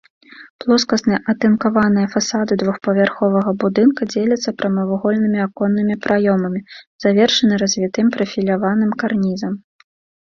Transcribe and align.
Плоскасныя 0.63 1.19
атынкаваныя 1.33 2.07
фасады 2.13 2.57
двухпавярховага 2.61 3.51
будынка 3.63 4.01
дзеляцца 4.13 4.55
прамавугольнымі 4.61 5.39
аконнымі 5.47 5.99
праёмамі, 6.07 6.59
завершаны 7.09 7.53
развітым 7.67 8.07
прафіляваным 8.17 8.91
карнізам. 9.05 9.53